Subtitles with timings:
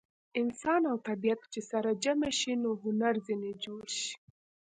[0.41, 4.13] انسان او طبیعت چې سره جمع شي نو هنر ځینې جوړ شي.